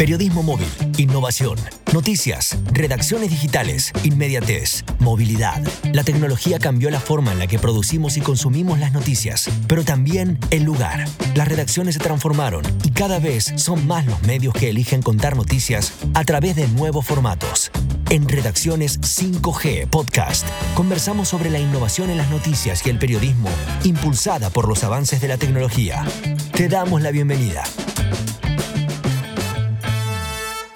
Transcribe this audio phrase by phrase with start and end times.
[0.00, 1.58] Periodismo móvil, innovación,
[1.92, 5.62] noticias, redacciones digitales, inmediatez, movilidad.
[5.92, 10.38] La tecnología cambió la forma en la que producimos y consumimos las noticias, pero también
[10.50, 11.06] el lugar.
[11.34, 15.92] Las redacciones se transformaron y cada vez son más los medios que eligen contar noticias
[16.14, 17.70] a través de nuevos formatos.
[18.08, 23.50] En Redacciones 5G Podcast conversamos sobre la innovación en las noticias y el periodismo
[23.84, 26.06] impulsada por los avances de la tecnología.
[26.54, 27.64] Te damos la bienvenida.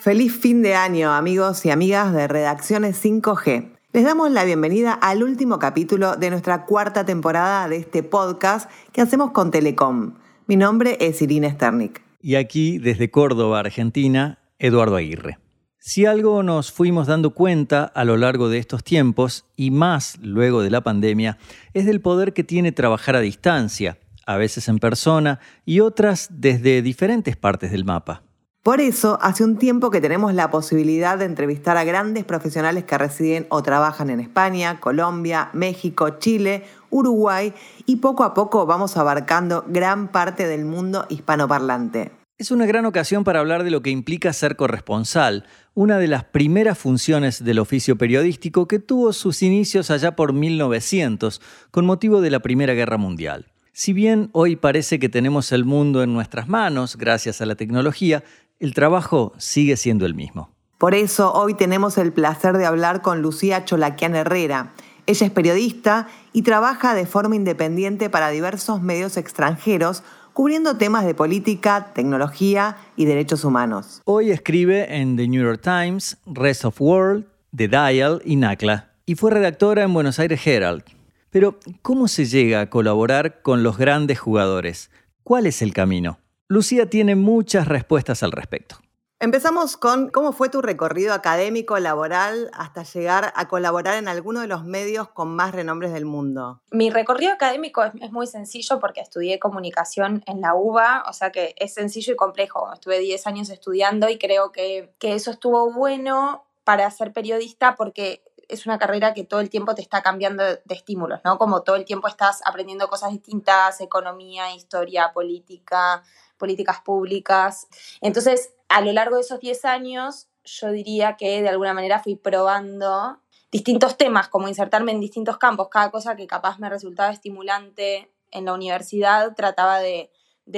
[0.04, 3.70] Feliz fin de año, amigos y amigas de Redacciones 5G.
[3.94, 9.00] Les damos la bienvenida al último capítulo de nuestra cuarta temporada de este podcast que
[9.00, 10.12] hacemos con Telecom.
[10.46, 12.02] Mi nombre es Irina Sternik.
[12.20, 15.38] Y aquí, desde Córdoba, Argentina, Eduardo Aguirre.
[15.78, 20.62] Si algo nos fuimos dando cuenta a lo largo de estos tiempos, y más luego
[20.62, 21.38] de la pandemia,
[21.72, 26.82] es del poder que tiene trabajar a distancia, a veces en persona y otras desde
[26.82, 28.22] diferentes partes del mapa.
[28.64, 32.96] Por eso, hace un tiempo que tenemos la posibilidad de entrevistar a grandes profesionales que
[32.96, 37.52] residen o trabajan en España, Colombia, México, Chile, Uruguay
[37.84, 42.12] y poco a poco vamos abarcando gran parte del mundo hispanoparlante.
[42.38, 46.24] Es una gran ocasión para hablar de lo que implica ser corresponsal, una de las
[46.24, 52.30] primeras funciones del oficio periodístico que tuvo sus inicios allá por 1900, con motivo de
[52.30, 53.44] la Primera Guerra Mundial.
[53.76, 58.22] Si bien hoy parece que tenemos el mundo en nuestras manos gracias a la tecnología,
[58.60, 60.50] el trabajo sigue siendo el mismo.
[60.78, 64.72] Por eso hoy tenemos el placer de hablar con Lucía Cholaquian Herrera.
[65.06, 71.14] Ella es periodista y trabaja de forma independiente para diversos medios extranjeros, cubriendo temas de
[71.14, 74.02] política, tecnología y derechos humanos.
[74.04, 79.14] Hoy escribe en The New York Times, Rest of World, The Dial y NACLA, y
[79.14, 80.82] fue redactora en Buenos Aires Herald.
[81.30, 84.90] Pero, ¿cómo se llega a colaborar con los grandes jugadores?
[85.22, 86.18] ¿Cuál es el camino?
[86.48, 88.76] Lucía tiene muchas respuestas al respecto.
[89.18, 94.48] Empezamos con cómo fue tu recorrido académico, laboral, hasta llegar a colaborar en alguno de
[94.48, 96.60] los medios con más renombres del mundo.
[96.70, 101.54] Mi recorrido académico es, muy sencillo porque estudié comunicación en la UBA, o sea que
[101.56, 102.70] es sencillo y complejo.
[102.74, 108.22] Estuve 10 años estudiando y creo que, que eso estuvo bueno para ser periodista porque
[108.48, 111.38] es una carrera que todo el tiempo te está cambiando de estímulos, ¿no?
[111.38, 116.02] Como todo el tiempo estás aprendiendo cosas distintas, economía, historia, política,
[116.36, 117.68] políticas públicas.
[118.00, 122.16] Entonces, a lo largo de esos 10 años, yo diría que de alguna manera fui
[122.16, 123.18] probando
[123.50, 128.46] distintos temas, como insertarme en distintos campos, cada cosa que capaz me resultaba estimulante en
[128.46, 130.10] la universidad, trataba de,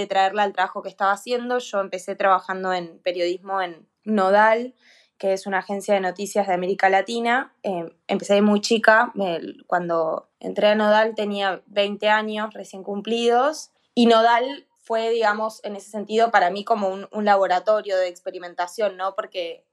[0.08, 1.58] traerla al trabajo que estaba haciendo.
[1.58, 4.74] Yo empecé trabajando en periodismo en Nodal,
[5.18, 7.54] que es una agencia de noticias de América Latina.
[7.62, 9.12] Eh, empecé muy chica,
[9.66, 15.90] cuando entré a Nodal tenía 20 años recién cumplidos, y Nodal fue, digamos, en ese
[15.90, 19.16] sentido para mí como un, laboratorio de experimentación, ¿no?
[19.16, 19.66] Porque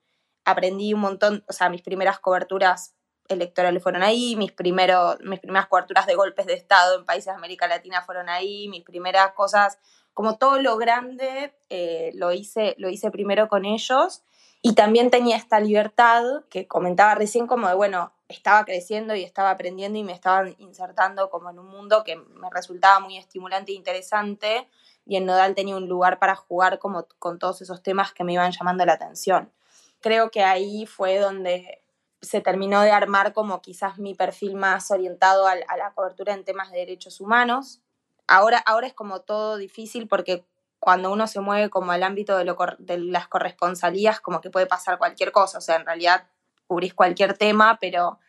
[0.43, 2.95] aprendí un montón, o sea, mis primeras coberturas
[3.29, 7.37] electorales fueron ahí, mis, primero, mis primeras coberturas de golpes de Estado en países de
[7.37, 9.77] América Latina fueron ahí, mis primeras cosas,
[10.15, 14.23] como todo lo grande, eh, lo, hice, lo hice primero con ellos.
[14.63, 19.51] Y también tenía esta libertad que comentaba recién como de, bueno, estaba creciendo y estaba
[19.51, 23.75] aprendiendo y me estaba insertando como en un mundo que me resultaba muy estimulante e
[23.75, 24.67] interesante
[25.05, 28.33] y en Nodal tenía un lugar para jugar como con todos esos temas que me
[28.33, 29.51] iban llamando la atención.
[29.99, 31.81] Creo que ahí fue donde
[32.21, 36.71] se terminó de armar como quizás mi perfil más orientado a, la cobertura en temas
[36.71, 37.81] de derechos humanos.
[38.27, 40.45] Ahora, ahora es como todo difícil porque
[40.79, 44.67] cuando uno se mueve como al ámbito de, lo, de las corresponsalías, como que puede
[44.67, 46.27] pasar cualquier cosa, o sea, en realidad
[46.67, 48.19] cubrís cualquier tema, pero,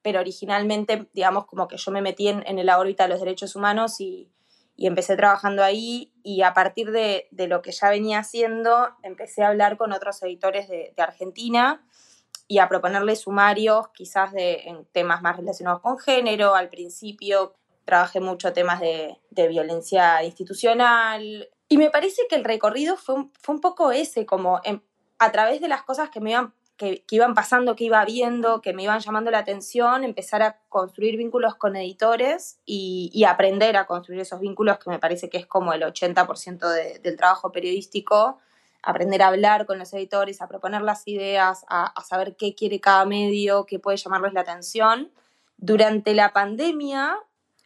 [0.00, 3.54] pero originalmente, digamos, como que yo me metí en, en la órbita de los derechos
[3.54, 4.30] humanos y,
[4.76, 9.48] y empecé trabajando ahí y a partir de, lo que ya venía haciendo empecé a
[9.48, 11.84] hablar con otros editores de, Argentina
[12.48, 16.54] y a proponerles sumarios quizás de, en temas más relacionados con género.
[16.54, 19.18] Al principio trabajé mucho temas de,
[19.48, 24.60] violencia institucional y me parece que el recorrido fue fue un poco ese, como
[25.18, 28.72] a través de las cosas que me iban que, iban pasando, que iba viendo, que
[28.72, 34.20] me iban llamando la atención, empezar a construir vínculos con editores y, aprender a construir
[34.20, 38.38] esos vínculos, que me parece que es como el 80% del trabajo periodístico,
[38.82, 42.80] aprender a hablar con los editores, a proponer las ideas, a, a saber qué quiere
[42.80, 45.12] cada medio, qué puede llamarles la atención.
[45.56, 47.16] Durante la pandemia,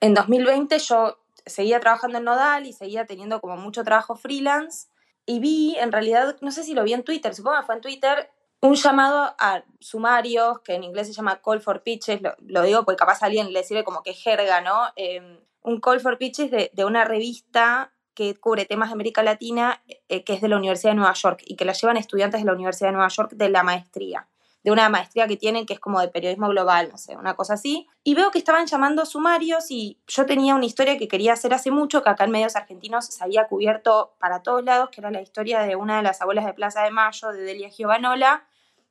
[0.00, 4.88] en 2020 yo seguía trabajando en Nodal y seguía teniendo como mucho trabajo freelance
[5.24, 7.80] y vi, en realidad, no sé si lo vi en Twitter, supongo que fue en
[7.80, 8.30] Twitter,
[8.66, 12.98] un llamado a sumarios, que en inglés se llama call for pitches, lo, digo porque
[12.98, 14.86] capaz a alguien le sirve como que jerga, ¿no?
[14.96, 20.24] Em, un call for pitches de, una revista que cubre temas de América Latina, eh,
[20.24, 22.52] que es de la Universidad de Nueva York y que la llevan estudiantes de la
[22.52, 24.28] Universidad de Nueva York de la maestría
[24.66, 27.54] de una maestría que tienen que es como de periodismo global, no sé, una cosa
[27.54, 27.86] así.
[28.02, 31.70] Y veo que estaban llamando sumarios y yo tenía una historia que quería hacer hace
[31.70, 35.22] mucho, que acá en medios argentinos se había cubierto para todos lados, que era la
[35.22, 38.44] historia de una de las abuelas de Plaza de Mayo, de Delia Giovanola,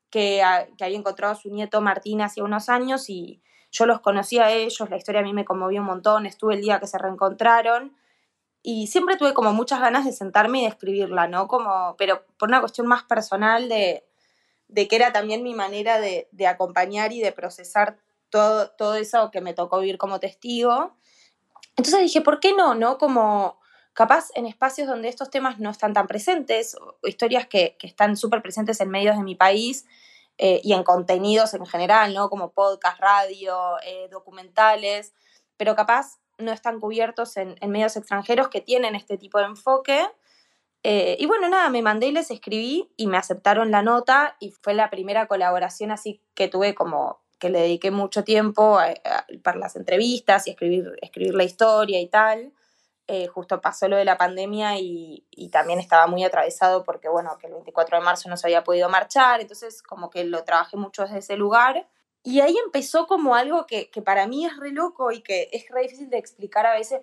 [0.10, 0.42] que,
[0.78, 3.42] que había encontrado a su nieto Martín hace unos años y
[3.72, 6.62] yo los conocía a ellos, la historia a mí me conmovió un montón, estuve el
[6.62, 7.96] día que se reencontraron
[8.64, 11.48] y siempre tuve como muchas ganas de sentarme y de escribirla, ¿no?
[11.48, 14.06] Como, pero por una cuestión más personal de,
[14.68, 18.00] de que era también mi manera de, acompañar y de procesar
[18.30, 20.96] todo, todo eso que me tocó vivir como testigo.
[21.76, 22.74] Entonces dije, ¿por qué no?
[22.76, 22.98] ¿No?
[22.98, 23.60] Como
[23.96, 28.44] capaz en espacios donde estos temas no están tan presentes, o historias que, están súper
[28.44, 29.86] presentes en medios de mi país
[30.38, 32.30] eh, y en contenidos en general, ¿no?
[32.30, 35.14] Como podcast, radio, eh, documentales,
[35.58, 40.06] pero capaz no están cubiertos en, en medios extranjeros que tienen este tipo de enfoque
[40.88, 44.52] eh, y bueno, nada, me mandé y les escribí y me aceptaron la nota y
[44.52, 48.78] fue la primera colaboración así que tuve como que le dediqué mucho tiempo
[49.42, 52.54] para las entrevistas y escribir, escribir la historia y tal.
[53.08, 57.48] Eh, justo pasó lo de la pandemia y, también estaba muy atravesado porque, bueno, que
[57.48, 61.04] el 24 de marzo no se había podido marchar, entonces como que lo trabajé mucho
[61.04, 61.88] desde ese lugar.
[62.24, 65.70] Y ahí empezó como algo que, que para mí es re loco y que es
[65.70, 67.02] re difícil de explicar a veces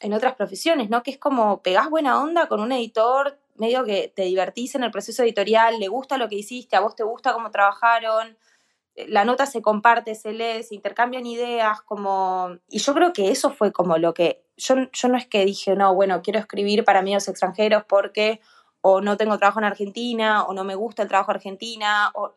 [0.00, 1.02] en otras profesiones, ¿no?
[1.02, 4.90] Que es como pegás buena onda con un editor, medio que te divertís en el
[4.90, 8.36] proceso editorial, le gusta lo que hiciste, a vos te gusta cómo trabajaron,
[8.96, 12.58] eh, la nota se comparte, se lee, se intercambian ideas, como...
[12.68, 14.43] Y yo creo que eso fue como lo que...
[14.56, 18.40] Yo, yo no es que dije, no, bueno, quiero escribir para medios extranjeros porque
[18.80, 22.34] o no tengo trabajo en Argentina, o no me gusta el trabajo en Argentina, o...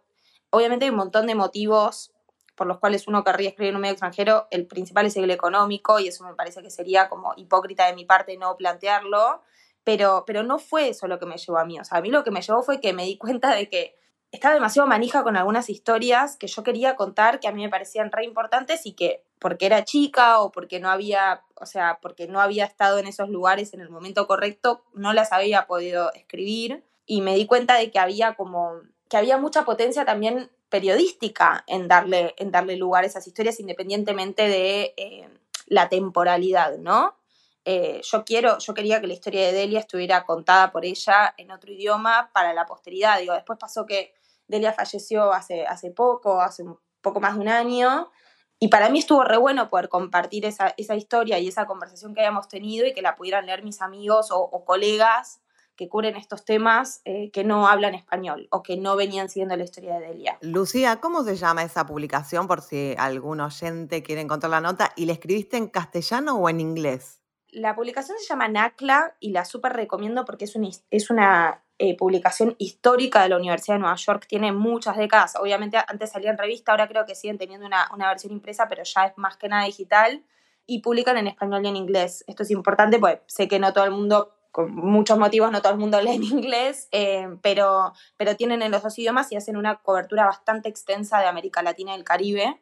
[0.50, 2.14] Obviamente hay un montón de motivos
[2.56, 6.00] por los cuales uno querría escribir en un medio extranjero, el principal es el económico
[6.00, 9.44] y eso me parece que sería como hipócrita de mi parte no plantearlo,
[9.84, 12.10] pero, pero no fue eso lo que me llevó a mí, o sea, a mí
[12.10, 13.96] lo que me llevó fue que me di cuenta de que
[14.32, 18.12] estaba demasiado manija con algunas historias que yo quería contar que a mí me parecían
[18.12, 22.42] re importantes y que porque era chica o porque no había, o sea, porque no
[22.42, 27.22] había estado en esos lugares en el momento correcto, no las había podido escribir y
[27.22, 32.36] me di cuenta de que había como que había mucha potencia también periodística en darle,
[32.38, 35.30] en darle lugar a esas historias independientemente de eh,
[35.68, 37.16] la temporalidad, ¿no?
[37.64, 41.52] Eh, yo quiero, yo quería que la historia de Delia estuviera contada por ella en
[41.52, 43.20] otro idioma para la posteridad.
[43.20, 44.14] Digo, después pasó que
[44.48, 48.10] Delia falleció hace, hace poco, hace un poco más de un año,
[48.60, 52.48] y para mí estuvo re bueno poder compartir esa, historia y esa conversación que habíamos
[52.48, 55.42] tenido y que la pudieran leer mis amigos o, o colegas
[55.78, 59.64] que cubren estos temas eh, que no hablan español o que no venían siguiendo la
[59.64, 60.38] historia de Delia.
[60.42, 64.92] Lucía, ¿cómo se llama esa publicación por si algún oyente quiere encontrar la nota?
[64.96, 67.22] ¿Y la escribiste en castellano o en inglés?
[67.50, 70.56] La publicación se llama NACLA y la súper recomiendo porque es,
[70.90, 75.78] es una eh, publicación histórica de la Universidad de Nueva York, tiene muchas décadas, obviamente
[75.88, 79.06] antes salía en revista, ahora creo que siguen teniendo una, una versión impresa, pero ya
[79.06, 80.24] es más que nada digital
[80.66, 82.24] y publican en español y en inglés.
[82.28, 85.74] Esto es importante, pues sé que no todo el mundo con muchos motivos no todo
[85.74, 89.56] el mundo lee en inglés, eh, pero, pero tienen en los dos idiomas y hacen
[89.56, 92.60] una cobertura bastante extensa de América Latina y el Caribe.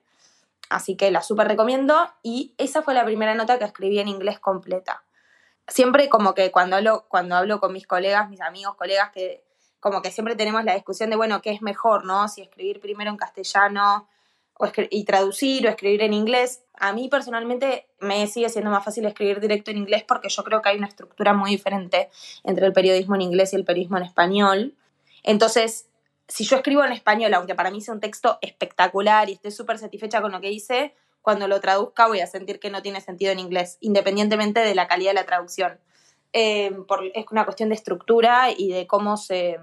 [0.70, 1.96] Así que la súper recomiendo.
[2.22, 5.04] Y esa fue la primera nota que escribí en inglés completa.
[5.68, 9.44] Siempre como que cuando hablo, cuando hablo con mis colegas, mis amigos, colegas, que
[9.80, 12.28] como que siempre tenemos la discusión de, bueno, ¿qué es mejor, no?
[12.28, 14.08] Si escribir primero en castellano
[14.90, 16.64] y traducir o escribir en inglés.
[16.76, 20.62] A mí personalmente me sigue siendo más fácil escribir directo en inglés porque yo creo
[20.62, 22.10] que hay una estructura muy diferente
[22.44, 24.74] entre el periodismo en inglés y el periodismo en español.
[25.24, 25.88] Entonces,
[26.28, 29.78] si yo escribo en español, aunque para mí sea un texto espectacular y esté súper
[29.78, 30.96] satisfecha con lo que hice,
[31.26, 34.88] cuando lo traduzca voy a sentir que no tiene sentido en inglés, independientemente de la
[34.88, 35.80] calidad de la traducción.
[36.34, 36.72] Eh,
[37.16, 39.58] es una cuestión de estructura y de cómo se,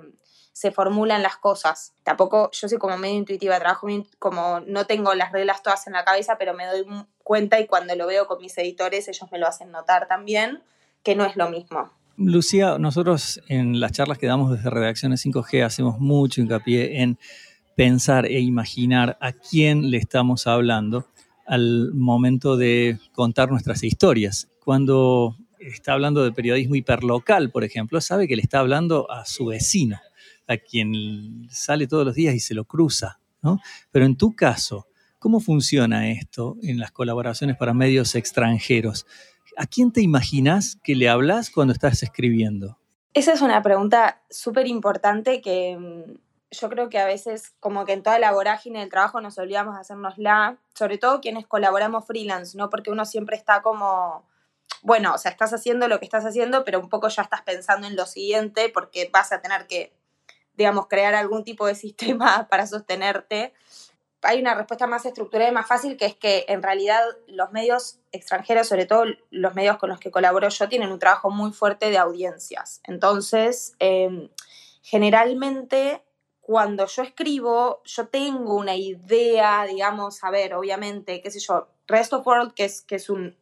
[0.52, 1.94] se formulan las cosas.
[2.02, 3.86] Tampoco, yo soy como medio intuitiva, trabajo
[4.18, 6.84] como no tengo las reglas todas en la cabeza, pero me doy
[7.22, 10.64] cuenta y cuando lo veo con mis editores, ellos me lo hacen notar también,
[11.04, 11.92] que no es lo mismo.
[12.16, 17.20] Lucía, nosotros en las charlas que damos desde Redacciones 5G hacemos mucho hincapié en
[17.76, 21.06] pensar e imaginar a quién le estamos hablando
[21.46, 24.48] al momento de contar nuestras historias.
[24.60, 29.46] Cuando está hablando de periodismo hiperlocal, por ejemplo, sabe que le está hablando a su
[29.46, 30.00] vecino
[30.48, 33.60] a quien sale todos los días y se lo cruza, ¿no?
[33.90, 34.86] Pero en tu caso,
[35.18, 39.06] ¿cómo funciona esto en las colaboraciones para medios extranjeros?
[39.56, 42.78] ¿A quién te imaginas que le hablas cuando estás escribiendo?
[43.14, 46.14] Esa es una pregunta súper importante que mm,
[46.52, 49.74] yo creo que a veces como que en toda la vorágine del trabajo nos olvidamos
[49.74, 52.70] de hacernos la, sobre todo quienes colaboramos freelance, ¿no?
[52.70, 54.24] Porque uno siempre está como
[54.82, 57.86] bueno, o sea, estás haciendo lo que estás haciendo, pero un poco ya estás pensando
[57.86, 59.92] en lo siguiente porque vas a tener que,
[60.54, 63.54] digamos, crear algún tipo de sistema para sostenerte.
[64.22, 67.98] Hay una respuesta más estructurada y más fácil, que es que en realidad los medios
[68.12, 71.90] extranjeros, sobre todo los medios con los que colaboro yo, tienen un trabajo muy fuerte
[71.90, 72.80] de audiencias.
[72.84, 74.28] Entonces, em,
[74.82, 76.02] generalmente
[76.42, 82.12] cuando yo escribo, yo tengo una idea, digamos, a ver, obviamente, qué sé yo, Rest
[82.12, 83.38] of World, que es, que es un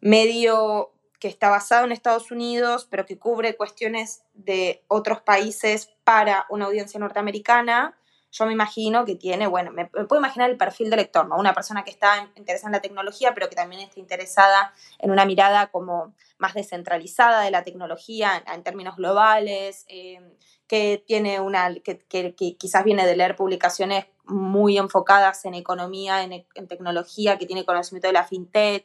[0.00, 6.46] medio que está basado en Estados Unidos, pero que cubre cuestiones de otros países para
[6.50, 7.96] una audiencia norteamericana,
[8.36, 11.36] yo me imagino que tiene, bueno, me, puedo imaginar el perfil del lector, ¿no?
[11.36, 15.24] Una persona que está interesada en la tecnología, pero que también está interesada en una
[15.24, 20.20] mirada como más descentralizada de la tecnología en, términos globales, eh,
[20.68, 26.68] que tiene una, que, quizás viene de leer publicaciones muy enfocadas en economía, en, en
[26.68, 28.84] tecnología, que tiene conocimiento de la fintech.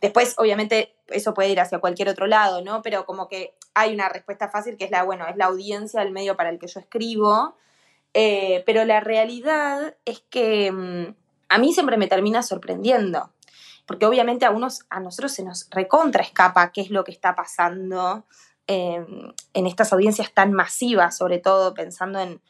[0.00, 2.82] Después, obviamente, eso puede ir hacia cualquier otro lado, ¿no?
[2.82, 6.10] Pero como que hay una respuesta fácil que es la, bueno, es la audiencia, el
[6.10, 7.56] medio para el que yo escribo.
[8.14, 11.14] Eh, pero la realidad es que mm,
[11.48, 13.32] a mí siempre me termina sorprendiendo,
[13.86, 17.34] porque obviamente a, unos, a nosotros se nos recontra escapa qué es lo que está
[17.34, 18.24] pasando
[18.68, 22.40] em, en estas audiencias tan masivas, sobre todo pensando en,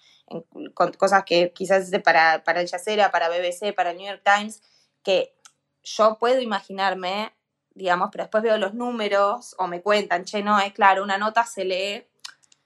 [0.73, 4.63] cosas que quizás para, para el Yacera, para BBC, para el New York Times,
[5.03, 5.35] que
[5.83, 7.35] yo puedo imaginarme,
[7.75, 11.45] digamos, pero después veo los números o me cuentan, che, no, es claro, una nota
[11.45, 12.07] se lee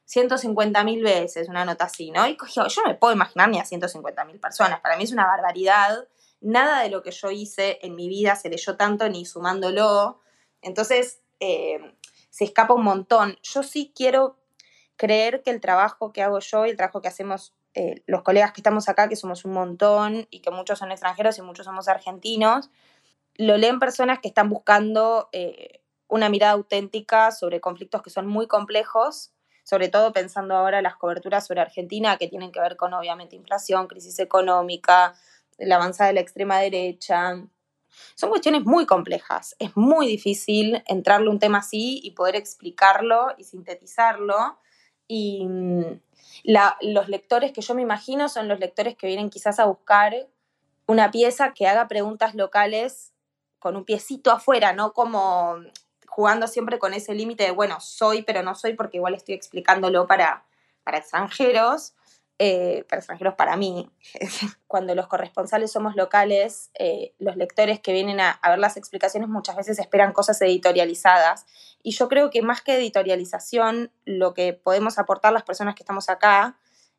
[0.08, 2.26] 150 mil veces una nota así, ¿no?
[2.26, 4.80] Y yo, yo no me puedo imaginar ni a 150 mil personas.
[4.80, 6.08] Para mí es una barbaridad.
[6.40, 10.20] Nada de lo que yo hice en mi vida se leyó tanto ni sumándolo.
[10.62, 11.94] Entonces, eh,
[12.30, 13.36] se escapa un montón.
[13.42, 14.38] Yo sí quiero
[14.96, 18.52] creer que el trabajo que hago yo y el trabajo que hacemos eh, los colegas
[18.52, 21.86] que estamos acá, que somos un montón y que muchos son extranjeros y muchos somos
[21.86, 22.70] argentinos,
[23.34, 28.46] lo leen personas que están buscando eh, una mirada auténtica sobre conflictos que son muy
[28.46, 29.32] complejos
[29.68, 33.87] sobre todo pensando ahora las coberturas sobre Argentina, que tienen que ver con obviamente inflación,
[33.87, 35.14] crisis económica,
[35.58, 37.34] la avanzada de la extrema derecha.
[38.14, 39.54] Son cuestiones muy complejas.
[39.58, 44.58] Es muy difícil entrarle un tema así y poder explicarlo y sintetizarlo.
[45.06, 46.00] Y mm,
[46.44, 50.14] los lectores que yo me imagino son los lectores que vienen quizás a buscar
[50.87, 53.12] una pieza que haga preguntas locales
[53.58, 55.58] con un piecito afuera, no como
[56.18, 60.08] jugando siempre con ese límite de, bueno, soy, pero no soy, porque igual estoy explicándolo
[60.08, 60.44] para,
[60.82, 61.94] para extranjeros,
[62.40, 63.88] eh, para extranjeros para mí.
[64.66, 69.54] Cuando los corresponsales somos locales, eh, los lectores que vienen a, ver las explicaciones muchas
[69.54, 71.46] veces esperan cosas editorializadas.
[71.84, 76.08] Y yo creo que más que editorialización, lo que podemos aportar las personas que estamos
[76.08, 76.58] acá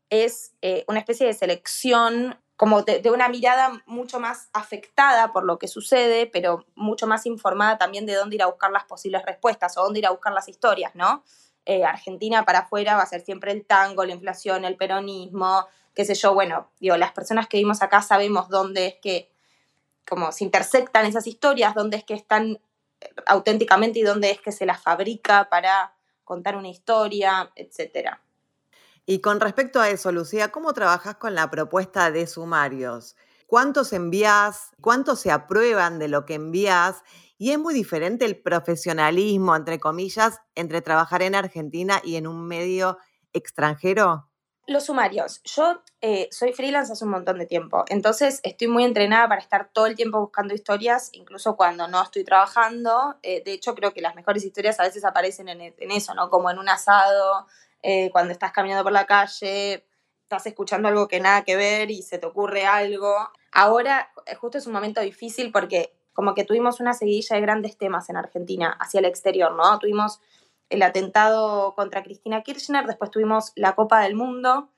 [0.09, 5.57] es eh, una especie de selección como de, una mirada mucho más afectada por lo
[5.57, 9.77] que sucede, pero mucho más informada también de dónde ir a buscar las posibles respuestas
[9.77, 11.23] o dónde ir a buscar las historias, ¿no?
[11.65, 16.03] Eh, Argentina para afuera va a ser siempre el tango, la inflación, el peronismo, qué
[16.03, 19.31] sé yo, bueno, digo, las personas que vivimos acá sabemos dónde es que,
[20.05, 22.59] como se intersectan esas historias, dónde es que están
[22.99, 25.93] eh, auténticamente y dónde es que se las fabrica para
[26.25, 28.21] contar una historia, etcétera.
[29.11, 33.15] Y con respecto a eso, Lucía, ¿cómo trabajas con la propuesta de sumarios?
[33.47, 34.69] ¿Cuántos envías?
[34.81, 37.01] ¿Cuántos se aprueban de lo que envías?
[37.39, 42.47] Y es muy diferente el profesionalismo, entre comillas, entre trabajar en Argentina y en un
[42.47, 42.99] medio
[43.33, 44.29] extranjero.
[44.67, 45.41] Los sumarios.
[45.43, 49.71] Yo eh, soy freelance hace un montón de tiempo, entonces estoy muy entrenada para estar
[49.73, 53.17] todo el tiempo buscando historias, incluso cuando no estoy trabajando.
[53.23, 56.29] Eh, de hecho, creo que las mejores historias a veces aparecen en, en, eso, ¿no?
[56.29, 57.47] Como en un asado,
[57.81, 59.85] eh, cuando estás caminando por la calle,
[60.23, 63.15] estás escuchando algo que nada que ver y se te ocurre algo.
[63.51, 67.77] Ahora eh, justo es un momento difícil porque como que tuvimos una seguidilla de grandes
[67.77, 69.79] temas en Argentina hacia el exterior, ¿no?
[69.79, 70.19] Tuvimos
[70.69, 74.69] el atentado contra Cristina Kirchner, después tuvimos la Copa del Mundo,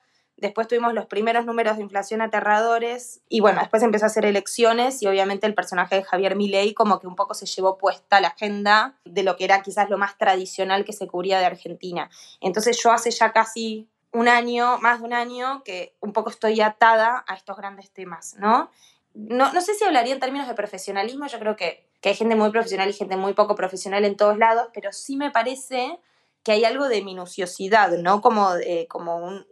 [0.41, 4.99] Después tuvimos los primeros números de inflación aterradores y bueno, después empezó a hacer elecciones
[5.03, 8.29] y obviamente el personaje de Javier Milei como que un poco se llevó puesta la
[8.29, 12.09] agenda de lo que era quizás lo más tradicional que se cubría de Argentina.
[12.41, 16.59] Entonces yo hace ya casi un año, más de un año, que un poco estoy
[16.59, 18.71] atada a estos grandes temas, ¿no?
[19.13, 22.35] No, no sé si hablaría en términos de profesionalismo, yo creo que, que hay gente
[22.35, 25.99] muy profesional y gente muy poco profesional en todos lados, pero sí me parece
[26.41, 28.21] que hay algo de minuciosidad, ¿no?
[28.21, 28.49] Como,
[28.89, 29.45] como un,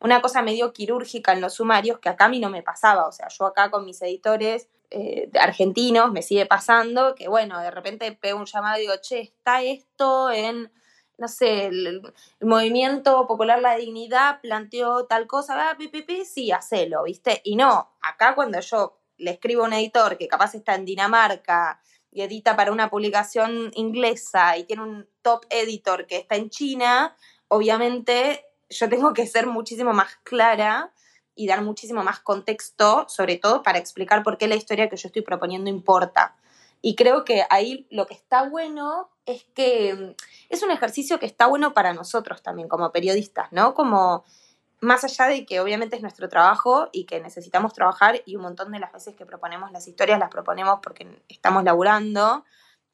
[0.00, 3.06] una cosa medio quirúrgica en los sumarios que acá a mí no me pasaba.
[3.06, 7.70] O sea, yo acá con mis editores eh, argentinos me sigue pasando que, bueno, de
[7.70, 10.70] repente pego un llamado y digo, che, está esto en,
[11.18, 12.02] no sé, el,
[12.40, 17.40] movimiento popular La Dignidad planteó tal cosa, va, pipipi, sí, hacelo, ¿viste?
[17.44, 21.80] Y no, acá cuando yo le escribo a un editor que capaz está en Dinamarca,
[22.16, 27.14] y edita para una publicación inglesa y tiene un top editor que está en China,
[27.48, 30.92] obviamente yo tengo que ser muchísimo más clara
[31.34, 35.08] y dar muchísimo más contexto, sobre todo para explicar por qué la historia que yo
[35.08, 36.34] estoy proponiendo importa.
[36.82, 40.14] Y creo que ahí lo que está bueno es que mm,
[40.48, 43.74] es un ejercicio que está bueno para nosotros también como periodistas, ¿no?
[43.74, 44.24] Como
[44.80, 48.72] más allá de que obviamente es nuestro trabajo y que necesitamos trabajar y un montón
[48.72, 52.44] de las veces que proponemos las historias las proponemos porque estamos laburando,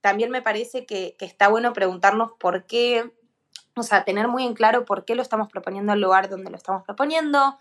[0.01, 3.13] también me parece que, que está bueno preguntarnos por qué,
[3.77, 6.57] o sea, tener muy en claro por qué lo estamos proponiendo al lugar donde lo
[6.57, 7.59] estamos proponiendo,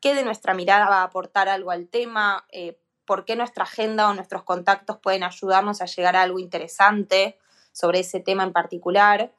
[0.00, 4.08] qué de nuestra mirada va a aportar algo al tema, eh, por qué nuestra agenda
[4.08, 7.38] o nuestros contactos pueden ayudarnos a llegar a algo interesante
[7.72, 9.32] sobre ese tema en particular,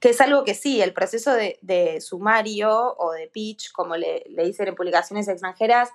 [0.00, 4.68] que es algo que sí, el proceso de, sumario o de pitch, como le, dicen
[4.68, 5.90] en publicaciones extranjeras,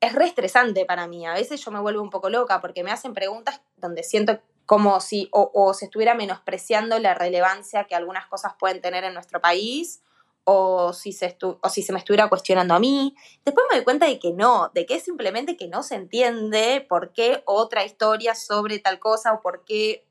[0.00, 1.26] es re estresante para mí.
[1.26, 5.00] A veces yo me vuelvo un poco loca porque me hacen preguntas donde siento como
[5.00, 10.02] si o se estuviera menospreciando la relevancia que algunas cosas pueden tener en nuestro país
[10.44, 13.14] o si, se o si se me estuviera cuestionando a mí.
[13.44, 16.84] Después me doy cuenta de que no, de que es simplemente que no se entiende
[16.88, 20.04] por qué otra historia sobre tal cosa o por qué,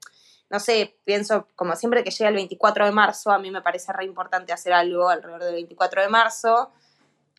[0.50, 3.92] no sé, pienso como siempre que llega el 24 de marzo, a mí me parece
[3.94, 6.72] re importante hacer algo alrededor del 24 de marzo.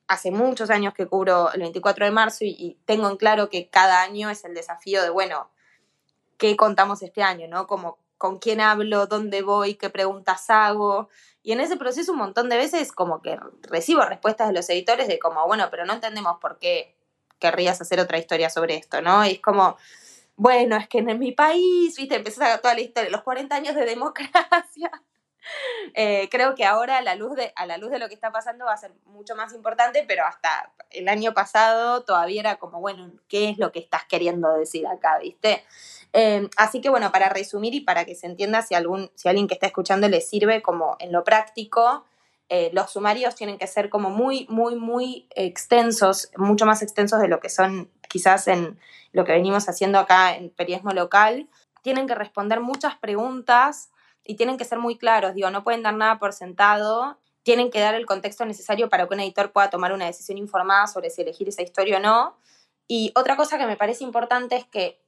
[0.08, 3.70] Hace muchos años que cubro el 24 de marzo y, y tengo en claro que
[3.70, 5.48] cada año es el desafío de, bueno,
[6.38, 7.48] ¿qué contamos este año?
[7.48, 7.66] ¿No?
[7.66, 11.08] Como con quién hablo, dónde voy, qué preguntas hago.
[11.42, 15.08] Y en ese proceso un montón de veces como que recibo respuestas de los editores
[15.08, 16.94] de como, bueno, pero no entendemos por qué
[17.40, 19.26] querrías hacer otra historia sobre esto, ¿no?
[19.26, 19.76] Y es como,
[20.36, 23.74] bueno, es que en mi país, viste, empezás a toda la historia, los 40 años
[23.74, 24.90] de democracia.
[25.94, 28.30] Eh, creo que ahora a la, luz de, a la luz de lo que está
[28.30, 32.80] pasando va a ser mucho más importante, pero hasta el año pasado todavía era como,
[32.80, 35.64] bueno, ¿qué es lo que estás queriendo decir acá, viste?
[36.12, 39.48] Em, así que bueno, para resumir y para que se entienda si, algún, si alguien
[39.48, 42.04] que está escuchando le sirve como en lo práctico,
[42.48, 47.28] eh, los sumarios tienen que ser como muy, muy, muy extensos, mucho más extensos de
[47.28, 48.78] lo que son quizás en
[49.12, 51.48] lo que venimos haciendo acá en periodismo local.
[51.80, 53.90] Tienen que responder muchas preguntas
[54.24, 57.80] y tienen que ser muy claros, digo, no pueden dar nada por sentado, tienen que
[57.80, 61.22] dar el contexto necesario para que un editor pueda tomar una decisión informada sobre si
[61.22, 62.36] elegir esa historia o no.
[62.86, 65.01] Y otra cosa que me parece importante es que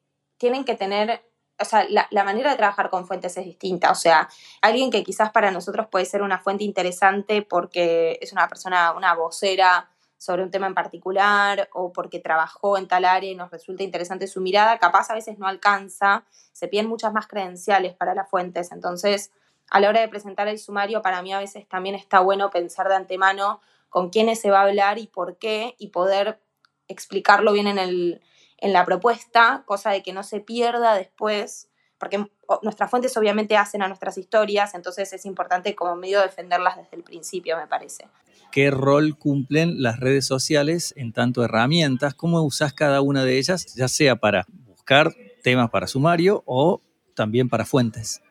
[0.44, 1.24] tienen que tener,
[1.58, 3.90] o sea, la, manera de trabajar con fuentes es distinta.
[3.90, 4.28] O sea,
[4.60, 9.14] alguien que quizás para nosotros puede ser una fuente interesante porque es una persona, una
[9.14, 13.84] vocera sobre un tema en particular o porque trabajó en tal área y nos resulta
[13.84, 18.28] interesante su mirada, capaz a veces no alcanza, se piden muchas más credenciales para las
[18.28, 18.70] fuentes.
[18.70, 19.32] Entonces,
[19.70, 22.86] a la hora de presentar el sumario, para mí a veces también está bueno pensar
[22.86, 26.38] de antemano con quiénes se va a hablar y por qué y poder
[26.86, 28.20] explicarlo bien en el,
[28.58, 32.26] en la propuesta, cosa de que no se pierda después, porque
[32.62, 37.02] nuestras fuentes obviamente hacen a nuestras historias, entonces es importante como medio defenderlas desde el
[37.02, 38.06] principio, me parece.
[38.50, 42.14] ¿Qué rol cumplen las redes sociales en tanto herramientas?
[42.14, 46.80] ¿Cómo usas cada una de ellas, ya sea para buscar temas para sumario o
[47.14, 48.22] también para fuentes?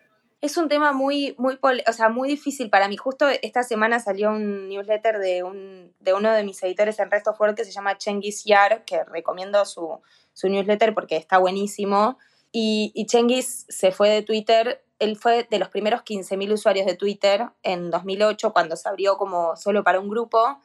[0.43, 2.97] Es un tema muy, muy, o sea, muy difícil para mí.
[2.97, 7.33] Justo esta semana salió un newsletter de, un, de uno de mis editores en Resto
[7.33, 10.01] Fuerte que se llama Chengis Yar, que recomiendo su,
[10.33, 12.17] su newsletter porque está buenísimo.
[12.51, 16.97] Y, y Chengis se fue de Twitter, él fue de los primeros 15.000 usuarios de
[16.97, 20.59] Twitter en 2008, cuando se abrió como solo para un grupo.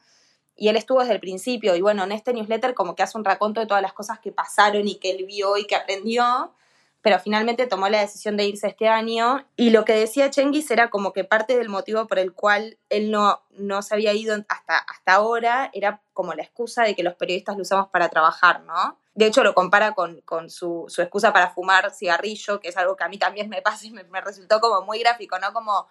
[0.57, 1.73] Y él estuvo desde el principio.
[1.77, 4.33] Y bueno, en este newsletter como que hace un raconto de todas las cosas que
[4.33, 6.51] pasaron y que él vio y que aprendió
[7.01, 9.45] pero finalmente tomó la decisión de irse este año.
[9.55, 13.11] Y lo que decía Chengis era como que parte del motivo por el cual él
[13.11, 17.15] no, no se había ido hasta, hasta ahora era como la excusa de que los
[17.15, 18.97] periodistas lo usamos para trabajar, ¿no?
[19.15, 23.09] De hecho, lo compara con, su, excusa para fumar cigarrillo, que es algo que a
[23.09, 25.51] mí también me pasa y me, me resultó como muy gráfico, ¿no?
[25.53, 25.87] Como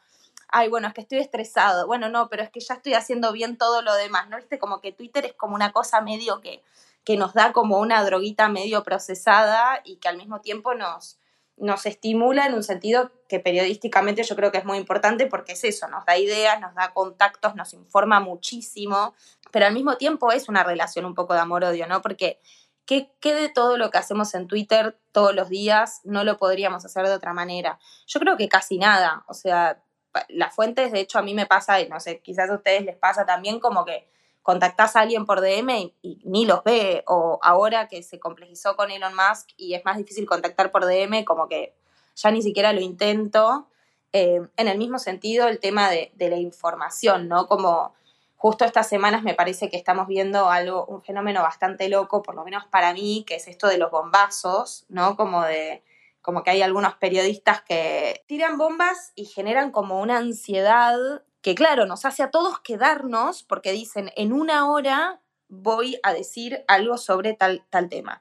[0.51, 1.87] ay, bueno, es que estoy estresado.
[1.87, 4.37] Bueno, no, pero es que ya estoy haciendo bien todo lo demás, ¿no?
[4.37, 6.63] Viste, como que Twitter es como una cosa medio que
[7.09, 11.19] que nos da como una droguita medio procesada y que al mismo tiempo nos,
[11.57, 15.65] nos estimula en un sentido que periodísticamente yo creo que es muy importante porque es
[15.65, 19.15] eso, nos da ideas, nos da contactos, nos informa muchísimo,
[19.51, 22.03] pero al mismo tiempo es una relación un poco de amor-odio, ¿no?
[22.03, 22.41] Porque
[22.85, 26.85] ¿qué, ¿qué, de todo lo que hacemos en Twitter todos los días no lo podríamos
[26.85, 27.79] hacer de otra manera?
[28.07, 29.83] Yo creo que casi nada, o sea,
[30.29, 32.97] las fuentes, de hecho a mí me pasa, y no sé, quizás a ustedes les
[32.97, 34.11] pasa también como que
[34.43, 38.91] contactás a alguien por DM y, ni los ve, o ahora que se complejizó con
[38.91, 41.75] Elon Musk y es más difícil contactar por DM, como que
[42.15, 43.69] ya ni siquiera lo intento.
[44.13, 47.47] Eh, en el mismo sentido, el tema de, de, la información, ¿no?
[47.47, 47.95] Como
[48.37, 52.45] justo estas semanas me parece que estamos viendo algo, un fenómeno bastante loco, por lo
[52.45, 55.17] menos para mí, que es esto de los bombazos, ¿no?
[55.17, 55.83] Como de
[56.29, 61.87] como que hay algunos periodistas que tiran bombas y generan como una ansiedad que claro,
[61.87, 67.33] nos hace a todos quedarnos porque dicen, en una hora voy a decir algo sobre
[67.33, 68.21] tal, tal tema.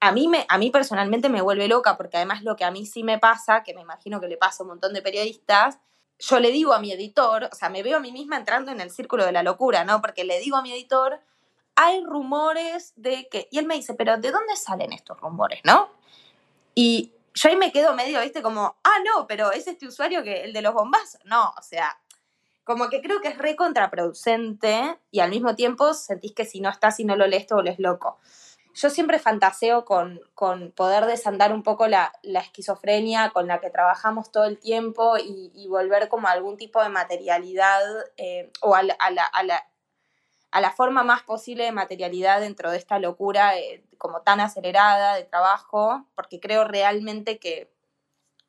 [0.00, 2.84] A mí, me, a mí personalmente me vuelve loca porque además lo que a mí
[2.84, 5.78] sí me pasa, que me imagino que le pasa a un montón de periodistas,
[6.18, 8.82] yo le digo a mi editor, o sea, me veo a mí misma entrando en
[8.82, 10.02] el círculo de la locura, ¿no?
[10.02, 11.22] Porque le digo a mi editor,
[11.74, 15.88] hay rumores de que, y él me dice, pero ¿de dónde salen estos rumores, no?
[16.74, 20.42] Y yo ahí me quedo medio, viste, como, ah, no, pero es este usuario que
[20.44, 21.22] el de los bombazos.
[21.24, 21.98] No, o sea,
[22.68, 26.68] como que creo que es re contraproducente y al mismo tiempo sentís que si no
[26.68, 28.18] estás y no lo lees, te volvés loco.
[28.74, 33.70] Yo siempre fantaseo con, con poder desandar un poco la, la, esquizofrenia con la que
[33.70, 37.80] trabajamos todo el tiempo y, volver como a algún tipo de materialidad
[38.18, 39.64] eh, o a la, a, la, a,
[40.50, 45.14] a la, forma más posible de materialidad dentro de esta locura eh, como tan acelerada
[45.14, 47.72] de trabajo, porque creo realmente que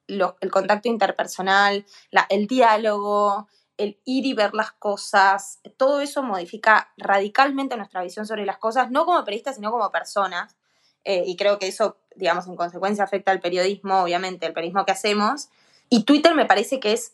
[0.08, 1.86] el contacto interpersonal,
[2.30, 3.48] el diálogo,
[3.80, 8.92] el ir y ver las cosas, todo eso modifica radicalmente nuestra visión sobre las cosas,
[8.92, 10.58] no como periodistas, sino como personas.
[11.06, 14.92] Eh, y creo que eso, digamos, en consecuencia afecta al periodismo, obviamente, el periodismo que
[14.92, 15.48] hacemos.
[15.90, 17.14] Y Twitter me parece que es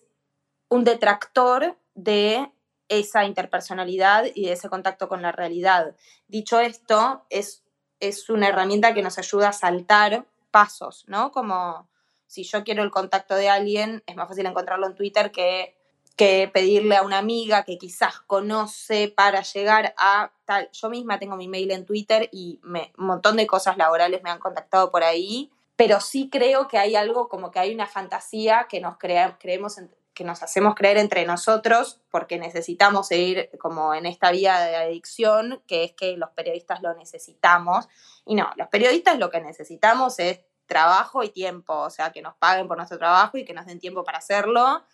[0.67, 2.51] un detractor de
[2.89, 5.95] esa interpersonalidad y de ese contacto con la realidad.
[6.27, 7.63] Dicho esto, es,
[7.99, 11.31] es una herramienta que nos ayuda a saltar pasos, ¿no?
[11.31, 11.87] Como
[12.25, 15.77] si yo quiero el contacto de alguien, es más fácil encontrarlo en Twitter que
[16.15, 20.69] que pedirle a una amiga que quizás conoce para llegar a tal.
[20.71, 24.29] Yo misma tengo mi mail en Twitter y me, un montón de cosas laborales me
[24.29, 28.67] han contactado por ahí, pero sí creo que hay algo como que hay una fantasía
[28.69, 29.75] que nos creemos
[30.13, 35.61] que nos hacemos creer entre nosotros porque necesitamos seguir como en esta vía de adicción,
[35.67, 37.89] que es que los periodistas lo necesitamos.
[38.25, 42.35] Y no, los periodistas lo que necesitamos es trabajo y tiempo, o sea, que nos
[42.35, 44.85] paguen por nuestro trabajo y que nos den tiempo para hacerlo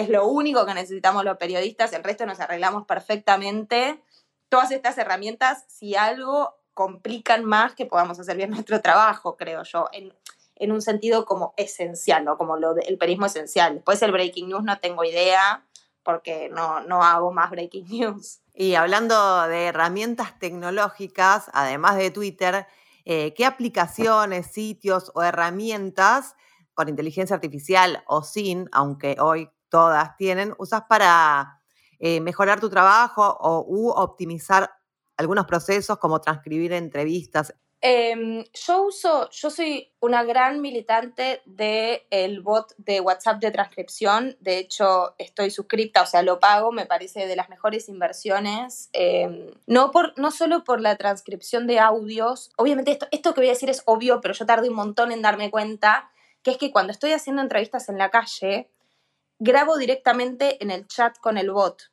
[0.00, 4.02] es lo único que necesitamos los periodistas, el resto nos arreglamos perfectamente.
[4.48, 9.88] Todas estas herramientas, si algo, complican más que podamos hacer bien nuestro trabajo, creo yo,
[9.92, 10.14] en,
[10.56, 12.36] en un sentido como esencial, ¿no?
[12.36, 13.74] Como lo del perismo esencial.
[13.74, 15.66] Después el breaking news no tengo idea
[16.02, 18.40] porque no, no hago más breaking news.
[18.54, 22.66] Y hablando de herramientas tecnológicas, además de Twitter,
[23.04, 26.34] eh, ¿qué aplicaciones, sitios o herramientas
[26.74, 31.60] con inteligencia artificial o sin, aunque hoy todas tienen, usas para
[31.98, 34.70] eh, mejorar tu trabajo o u optimizar
[35.16, 37.54] algunos procesos como transcribir entrevistas?
[37.82, 44.36] Em, yo uso, yo soy una gran militante del el bot de WhatsApp de transcripción.
[44.40, 48.90] De hecho, estoy suscripta, o sea, lo pago, me parece de las mejores inversiones.
[48.92, 52.52] Em, no, por, no solo por la transcripción de audios.
[52.58, 55.22] Obviamente, esto, esto que voy a decir es obvio, pero yo tardé un montón en
[55.22, 56.10] darme cuenta,
[56.42, 58.70] que es que cuando estoy haciendo entrevistas en la calle,
[59.40, 61.90] grabo directamente en el chat con el bot.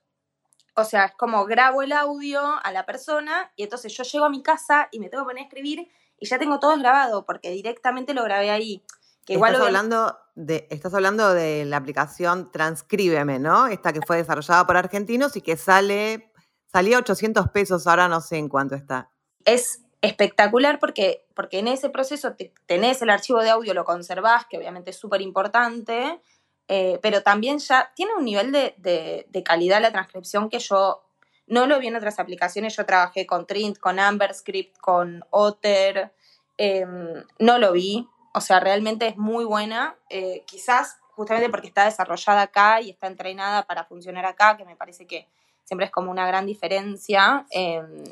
[0.76, 4.30] O sea, es como grabo el audio a la persona y entonces yo llego a
[4.30, 5.88] mi casa y me tengo que poner a escribir
[6.20, 8.84] y ya tengo todo grabado porque directamente lo grabé ahí.
[9.26, 13.68] Que igual estás, hablando de, estás hablando de la aplicación Transcríbeme, ¿no?
[13.68, 16.32] Esta que fue desarrollada por argentinos y que sale,
[16.72, 19.10] salía 800 pesos, ahora no sé en cuánto está.
[19.46, 24.58] Es espectacular porque, porque en ese proceso tenés el archivo de audio, lo conservás, que
[24.58, 26.22] obviamente es súper importante,
[26.68, 31.04] eh, pero también ya tiene un nivel de, calidad la transcripción que yo
[31.48, 32.76] no lo vi en otras aplicaciones.
[32.76, 36.12] Yo trabajé con Trint, con AmberScript, con Otter,
[36.58, 38.08] em, no lo vi.
[38.34, 39.96] O sea, realmente es muy buena.
[40.10, 44.76] Eh, quizás justamente porque está desarrollada acá y está entrenada para funcionar acá, que me
[44.76, 45.28] parece que
[45.64, 47.46] siempre es como una gran diferencia.
[47.50, 48.04] Em,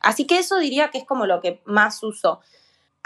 [0.00, 2.40] así que eso diría que es como lo que más uso.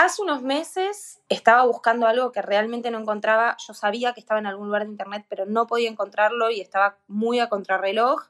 [0.05, 3.57] Hace unos meses estaba buscando algo que realmente no encontraba.
[3.65, 6.99] Yo sabía que estaba en algún lugar de internet, pero no podía encontrarlo y estaba
[7.07, 8.21] muy a contrarreloj.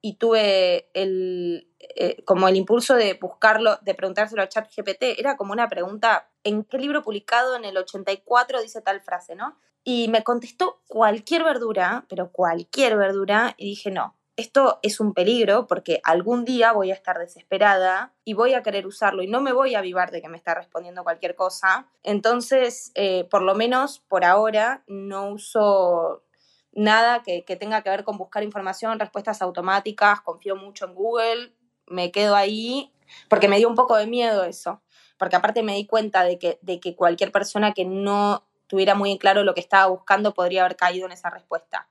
[0.00, 5.20] Y tuve el, eh, como el impulso de buscarlo, de preguntárselo al chat GPT.
[5.20, 9.58] Era como una pregunta, ¿en qué libro publicado en el 84 dice tal frase, no?
[9.84, 15.66] Y me contestó cualquier verdura, pero cualquier verdura, y dije, no, esto es un peligro
[15.66, 19.52] porque algún día voy a estar desesperada y voy a querer usarlo y no me
[19.52, 21.86] voy a avivar de que me está respondiendo cualquier cosa.
[22.02, 26.24] Entonces, eh, por lo menos por ahora, no uso
[26.72, 31.54] nada que, tenga que ver con buscar información, respuestas automáticas, confío mucho en Google,
[31.86, 32.92] me quedo ahí
[33.28, 34.80] porque me dio un poco de miedo eso,
[35.18, 39.10] porque aparte me di cuenta de que, de que cualquier persona que no tuviera muy
[39.10, 41.88] en claro lo que estaba buscando podría haber caído en esa respuesta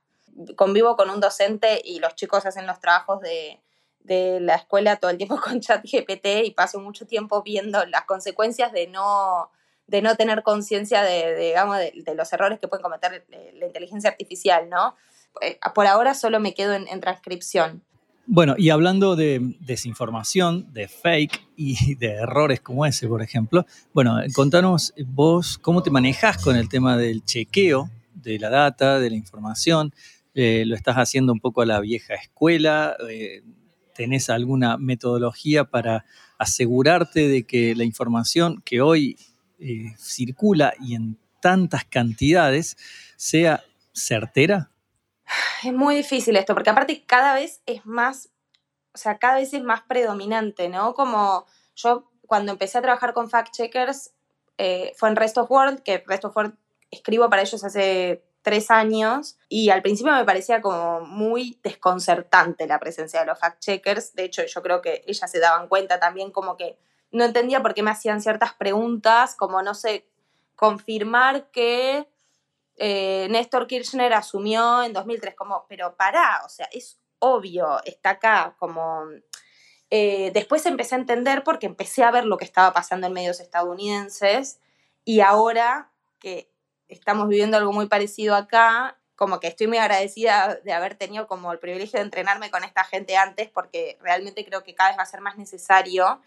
[0.56, 3.60] convivo con un docente y los chicos hacen los trabajos de,
[4.40, 8.72] la escuela todo el tiempo con chat GPT y paso mucho tiempo viendo las consecuencias
[8.72, 9.50] de no,
[9.86, 14.10] de no tener conciencia de, digamos, de, los errores que puede cometer eh, la inteligencia
[14.10, 14.96] artificial, ¿no?
[15.40, 17.82] Eh, por ahora solo me quedo en, transcripción.
[18.26, 24.16] Bueno, y hablando de desinformación, de fake y de errores como ese, por ejemplo, bueno,
[24.34, 27.90] contanos vos cómo te manejas con el tema del chequeo
[28.22, 29.92] de la data, de la información.
[30.34, 32.96] Eh, ¿Lo estás haciendo un poco a la vieja escuela?
[33.94, 36.04] ¿Tenés alguna metodología para
[36.38, 39.18] asegurarte de que la información que hoy
[39.58, 42.78] eh, circula y en tantas cantidades
[43.16, 43.62] sea
[43.92, 44.70] certera?
[45.62, 48.30] Es muy difícil esto, porque aparte cada vez es más,
[48.94, 50.94] o sea, cada vez es más predominante, ¿no?
[50.94, 51.44] Como
[51.76, 54.12] yo cuando empecé a trabajar con fact checkers
[54.56, 56.54] eh, fue en Rest of World, que Rest of World
[56.90, 62.78] escribo para ellos hace tres años y al principio me parecía como muy desconcertante la
[62.78, 64.12] presencia de los fact-checkers.
[64.14, 66.78] De hecho, yo creo que ellas se daban cuenta también como que
[67.10, 70.08] no entendía por qué me hacían ciertas preguntas, como, no sé,
[70.56, 72.08] confirmar que
[72.76, 78.56] eh, Néstor Kirchner asumió en 2003, como, pero pará, o sea, es obvio, está acá,
[78.58, 79.04] como...
[79.92, 83.40] Eh, después empecé a entender porque empecé a ver lo que estaba pasando en medios
[83.40, 84.60] estadounidenses
[85.04, 86.48] y ahora que
[86.90, 91.52] estamos viviendo algo muy parecido acá, como que estoy muy agradecida de haber tenido como
[91.52, 95.02] el privilegio de entrenarme con esta gente antes porque realmente creo que cada vez va
[95.02, 96.20] a ser más necesario.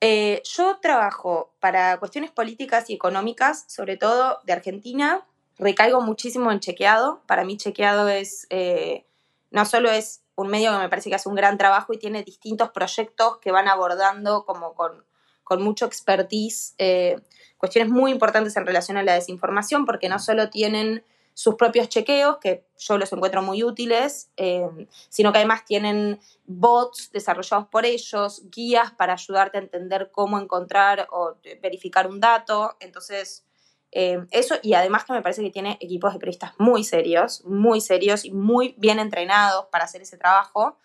[0.00, 5.26] Eh, yo trabajo para cuestiones políticas y económicas, sobre todo de Argentina.
[5.58, 7.22] Recaigo muchísimo en chequeado.
[7.26, 9.06] Para mí chequeado es, eh,
[9.50, 12.22] no solo es un medio que me parece que hace un gran trabajo y tiene
[12.22, 15.04] distintos proyectos que van abordando como con,
[15.48, 17.16] con mucho expertise eh,
[17.56, 22.36] cuestiones muy importantes en relación a la desinformación, porque no solo tienen sus propios chequeos,
[22.38, 24.68] que yo los encuentro muy útiles, eh,
[25.08, 31.08] sino que además tienen bots desarrollados por ellos, guías para ayudarte a entender cómo encontrar
[31.10, 32.76] o verificar un dato.
[32.80, 33.44] Entonces,
[33.92, 37.80] eh, eso, y además que me parece que tiene equipos de periodistas muy serios, muy
[37.80, 40.76] serios y muy bien entrenados para hacer ese trabajo.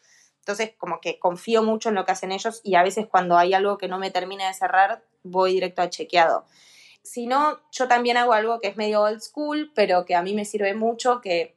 [0.43, 3.53] Entonces, como que confío mucho en lo que hacen ellos y a veces cuando hay
[3.53, 6.43] algo que no me termina de cerrar, voy directo a chequeado.
[7.01, 10.33] Si no, yo también hago algo que es medio old school, pero que a mí
[10.33, 11.55] me sirve mucho, que,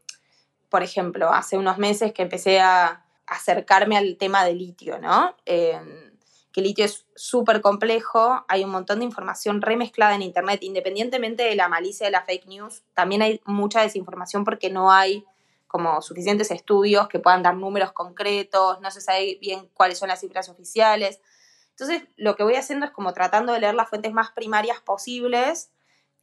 [0.69, 5.35] por ejemplo, hace unos meses que empecé a acercarme al tema del litio, ¿no?
[5.47, 6.13] Em,
[6.53, 11.43] que el litio es súper complejo, hay un montón de información remezclada en Internet, independientemente
[11.43, 15.25] de la malicia de la fake news, también hay mucha desinformación porque no hay
[15.77, 20.21] como suficientes estudios que puedan dar números concretos, no se sabe bien cuáles son las
[20.21, 21.21] cifras oficiales.
[21.69, 25.71] Entonces, lo que voy haciendo es como tratando de leer las fuentes más primarias posibles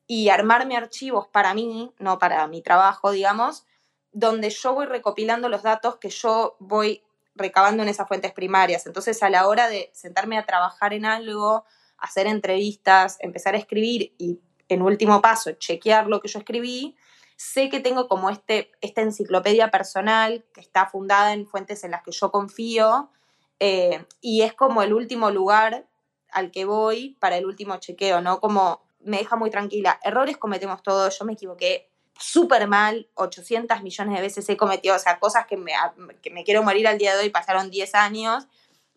[0.07, 3.67] y armarme archivos para mí, no para mi trabajo, digamos,
[4.11, 7.03] donde yo voy recopilando los datos que yo voy
[7.35, 8.87] recabando en esas fuentes primarias.
[8.87, 11.63] Entonces, a la hora de sentarme a trabajar en algo,
[11.99, 16.97] hacer entrevistas, empezar a escribir y, en último paso, chequear lo que yo escribí,
[17.43, 22.01] sé que tengo como este, esta enciclopedia personal que está fundada en fuentes en las
[22.01, 23.10] que yo confío
[23.60, 25.86] eh, y es como el último lugar
[26.32, 28.39] al que voy para el último chequeo, ¿no?
[28.39, 29.99] Como me deja muy tranquila.
[30.03, 34.99] Errores cometemos todos, yo me equivoqué súper mal, 800 millones de veces he cometido, o
[34.99, 35.73] sea, cosas que me,
[36.21, 38.47] que me quiero morir al día de hoy, pasaron 10 años,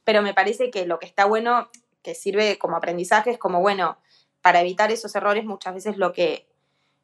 [0.05, 1.69] pero me parece que lo que está bueno,
[2.03, 3.99] que sirve como aprendizaje, es como, bueno,
[4.41, 6.47] para evitar esos errores muchas veces lo que,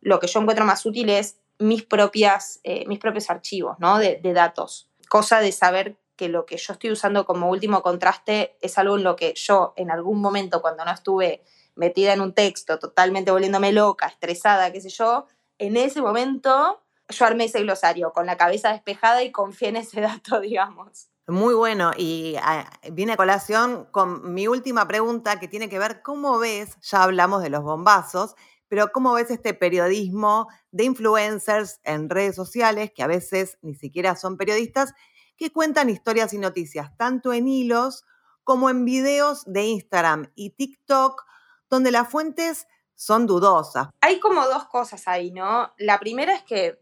[0.03, 3.99] lo que yo encuentro más útil es mis, propias, eh, mis propios archivos, ¿no?
[3.99, 4.91] De, datos.
[5.09, 9.05] Cosa de saber que lo que yo estoy usando como último contraste es algo en
[9.05, 11.43] lo que yo en algún momento cuando no estuve
[11.75, 15.27] metida en un texto, totalmente volviéndome loca, estresada, qué sé yo,
[15.59, 20.01] en ese momento yo armé ese glosario con la cabeza despejada y confié en ese
[20.03, 21.09] dato, digamos.
[21.29, 26.03] Muy bueno, y ah, viene a colación con mi última pregunta que tiene que ver
[26.03, 28.35] cómo ves, ya hablamos de los bombazos,
[28.73, 34.17] pero cómo ves este periodismo de influencers en redes sociales, que a veces ni siquiera
[34.17, 34.95] son periodistas,
[35.37, 38.07] que cuentan historias y noticias, tanto en hilos
[38.45, 41.23] como en videos de Instagram y TikTok,
[41.69, 43.89] donde las fuentes son dudosas.
[44.01, 45.75] Hay como dos cosas ahí, ¿no?
[45.77, 46.81] La primera es que,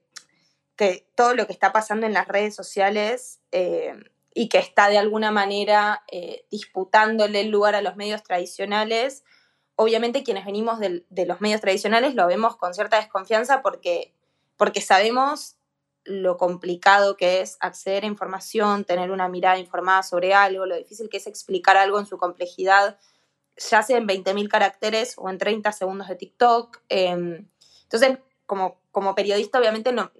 [0.77, 3.97] que todo lo que está pasando en las redes sociales eh,
[4.33, 9.25] y que está de alguna manera eh, disputándole el lugar a los medios tradicionales,
[9.81, 14.13] obviamente quienes venimos de, los medios tradicionales lo vemos con cierta desconfianza porque,
[14.59, 15.57] porque sabemos
[16.05, 21.09] lo complicado que es acceder a información, tener una mirada informada sobre algo, lo difícil
[21.09, 22.99] que es explicar algo en su complejidad,
[23.71, 26.83] ya sea en 20.000 caracteres o en 30 segundos de TikTok.
[26.91, 27.49] Em,
[27.85, 30.11] entonces, como, como periodista, obviamente no,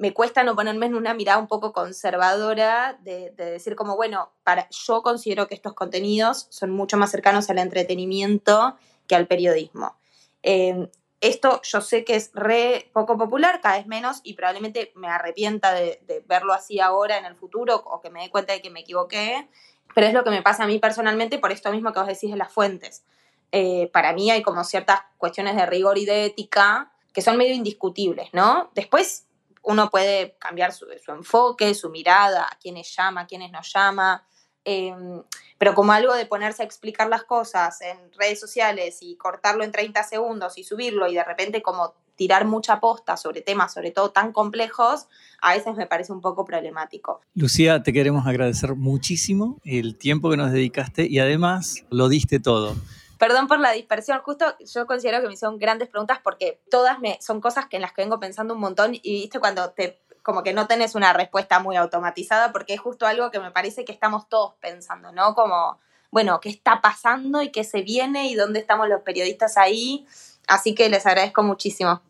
[0.00, 4.32] me cuesta no ponerme en una mirada un poco conservadora de, de, decir como, bueno,
[4.44, 9.96] para, yo considero que estos contenidos son mucho más cercanos al entretenimiento que al periodismo.
[10.42, 10.88] Eh,
[11.20, 15.74] esto yo sé que es re poco popular, cada vez menos, y probablemente me arrepienta
[15.74, 18.80] de, verlo así ahora en el futuro o que me dé cuenta de que me
[18.80, 19.50] equivoqué,
[19.94, 22.30] pero es lo que me pasa a mí personalmente por esto mismo que vos decís
[22.30, 23.04] de las fuentes.
[23.52, 27.52] Eh, para mí hay como ciertas cuestiones de rigor y de ética que son medio
[27.52, 28.70] indiscutibles, ¿no?
[28.74, 29.26] Después
[29.62, 34.24] uno puede cambiar su, enfoque, su mirada, a quiénes llama, a quiénes no llama,
[34.64, 35.22] Em,
[35.58, 39.72] pero como algo de ponerse a explicar las cosas en redes sociales y cortarlo en
[39.72, 44.10] 30 segundos y subirlo y de repente como tirar mucha posta sobre temas, sobre todo
[44.10, 45.06] tan complejos,
[45.40, 47.22] a veces me parece un poco problemático.
[47.34, 52.76] Lucía, te queremos agradecer muchísimo el tiempo que nos dedicaste y además lo diste todo.
[53.20, 57.18] Perdón por la dispersión, justo yo considero que me hicieron grandes preguntas porque todas me,
[57.20, 60.42] son cosas que en las que vengo pensando un montón y viste cuando te como
[60.42, 63.92] que no tenés una respuesta muy automatizada porque es justo algo que me parece que
[63.92, 65.34] estamos todos pensando, ¿no?
[65.34, 65.78] Como,
[66.10, 70.06] bueno, ¿qué está pasando y qué se viene y dónde estamos los periodistas ahí?
[70.46, 72.00] Así que les agradezco muchísimo.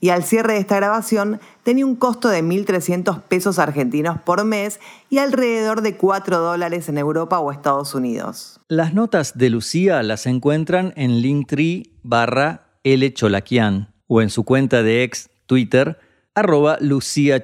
[0.00, 4.78] y al cierre de esta grabación tenía un costo de 1.300 pesos argentinos por mes
[5.08, 8.60] y alrededor de 4 dólares en Europa o Estados Unidos.
[8.68, 13.14] Las notas de Lucía las encuentran en linktree barra L
[14.08, 15.98] o en su cuenta de ex Twitter
[16.34, 17.42] arroba Lucía.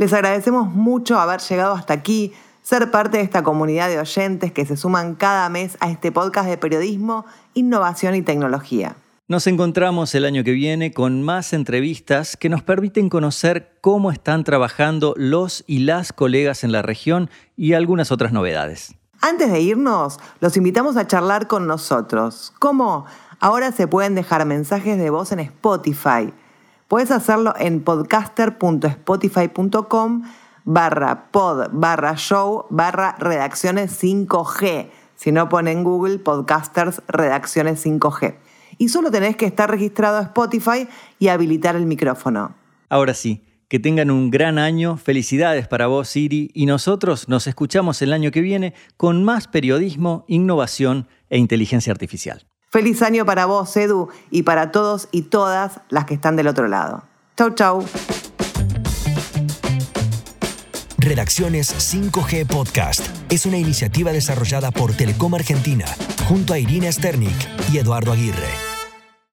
[0.00, 2.32] Les agradecemos mucho haber llegado hasta aquí,
[2.62, 6.48] ser parte de esta comunidad de oyentes que se suman cada mes a este podcast
[6.48, 8.96] de periodismo, innovación y tecnología.
[9.28, 14.42] Nos encontramos el año que viene con más entrevistas que nos permiten conocer cómo están
[14.42, 18.94] trabajando los y las colegas en la región y algunas otras novedades.
[19.20, 22.54] Antes de irnos, los invitamos a charlar con nosotros.
[22.58, 23.04] ¿Cómo?
[23.38, 26.32] Ahora se pueden dejar mensajes de voz en Spotify.
[26.90, 30.22] Puedes hacerlo en podcaster.spotify.com
[30.64, 34.90] barra pod barra show barra redacciones 5G.
[35.14, 38.34] Si no ponen Google Podcasters Redacciones 5G
[38.76, 40.88] y solo tenés que estar registrado a Spotify
[41.20, 42.56] y habilitar el micrófono.
[42.88, 48.02] Ahora sí, que tengan un gran año, felicidades para vos Siri y nosotros nos escuchamos
[48.02, 52.49] el año que viene con más periodismo, innovación e inteligencia artificial.
[52.70, 56.68] Feliz año para vos, Edu, y para todos y todas las que están del otro
[56.68, 57.02] lado.
[57.36, 57.84] Chau, chau.
[60.98, 65.86] Redacciones 5G Podcast es una iniciativa desarrollada por Telecom Argentina
[66.28, 67.34] junto a Irina Sternik
[67.72, 68.69] y Eduardo Aguirre.